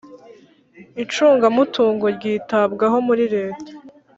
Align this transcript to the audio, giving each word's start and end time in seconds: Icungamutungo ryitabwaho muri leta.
Icungamutungo 1.03 2.05
ryitabwaho 2.17 2.97
muri 3.07 3.23
leta. 3.35 3.71